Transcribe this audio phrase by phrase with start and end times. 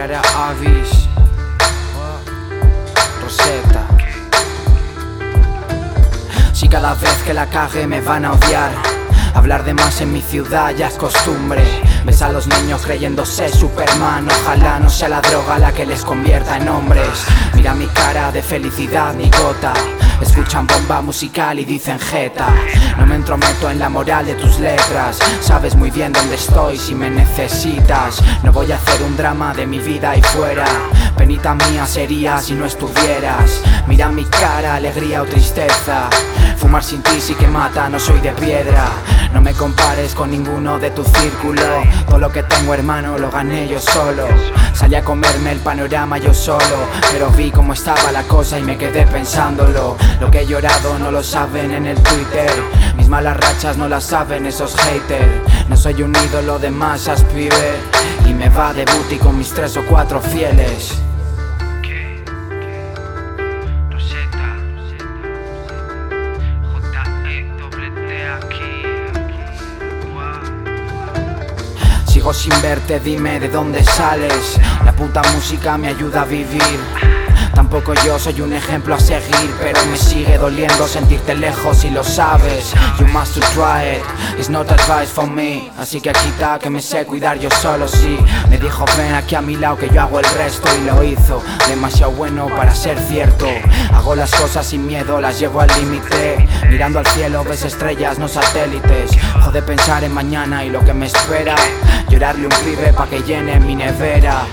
[0.00, 1.06] Clara Avis,
[3.20, 3.86] Rosetta.
[6.54, 8.99] Si cada vez que la cague me van a odiar.
[9.34, 11.62] Hablar de más en mi ciudad ya es costumbre.
[12.04, 14.28] Ves a los niños creyéndose Superman.
[14.28, 17.24] Ojalá no sea la droga la que les convierta en hombres.
[17.54, 19.72] Mira mi cara de felicidad, ni gota.
[20.20, 22.48] Escuchan bomba musical y dicen jeta.
[22.98, 25.18] No me entrometo en la moral de tus letras.
[25.40, 28.22] Sabes muy bien dónde estoy si me necesitas.
[28.42, 30.66] No voy a hacer un drama de mi vida y fuera.
[31.16, 33.62] Penita mía sería si no estuvieras.
[33.86, 36.10] Mira mi cara, alegría o tristeza.
[36.56, 38.90] Fumar sin ti sí que mata, no soy de piedra.
[39.32, 41.62] No me compares con ninguno de tu círculo.
[42.06, 44.26] Todo lo que tengo, hermano, lo gané yo solo.
[44.74, 46.88] Salí a comerme el panorama yo solo.
[47.12, 49.96] Pero vi cómo estaba la cosa y me quedé pensándolo.
[50.20, 52.50] Lo que he llorado no lo saben en el Twitter.
[52.96, 55.68] Mis malas rachas no las saben esos haters.
[55.68, 57.76] No soy un ídolo de masas, pibe.
[58.28, 61.00] Y me va de booty con mis tres o cuatro fieles.
[72.32, 74.56] Sin verte, dime de dónde sales.
[74.84, 77.19] La puta música me ayuda a vivir.
[77.70, 82.02] Tampoco yo soy un ejemplo a seguir, pero me sigue doliendo sentirte lejos y lo
[82.02, 82.74] sabes.
[82.98, 84.02] You must try it,
[84.36, 85.70] it's not advice for me.
[85.78, 88.18] Así que aquí está que me sé cuidar yo solo, sí.
[88.48, 91.44] Me dijo ven aquí a mi lado que yo hago el resto y lo hizo.
[91.68, 93.46] Demasiado bueno para ser cierto.
[93.94, 96.48] Hago las cosas sin miedo, las llevo al límite.
[96.68, 99.12] Mirando al cielo ves estrellas, no satélites.
[99.44, 101.54] Jode pensar en mañana y lo que me espera.
[102.08, 104.44] Llorarle un pibe pa' que llene mi nevera.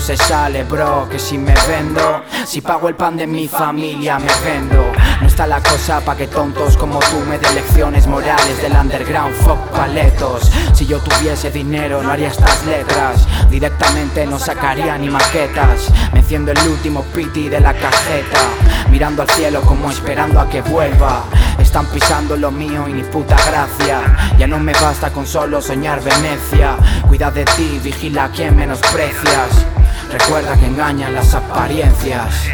[0.00, 4.32] Se sale, bro, que si me vendo, si pago el pan de mi familia, me
[4.44, 4.92] vendo.
[5.20, 9.34] No está la cosa pa' que tontos como tú me den lecciones morales del underground,
[9.36, 10.50] fuck paletos.
[10.74, 13.26] Si yo tuviese dinero, no haría estas letras.
[13.50, 15.90] Directamente no sacaría ni maquetas.
[16.12, 18.40] Me enciendo el último piti de la cajeta.
[18.90, 21.24] Mirando al cielo como esperando a que vuelva.
[21.58, 24.34] Están pisando lo mío y ni puta gracia.
[24.38, 26.76] Ya no me basta con solo soñar Venecia.
[27.08, 29.75] Cuida de ti, vigila a quien menosprecias.
[30.10, 32.48] Recuerda que engañan las apariencias.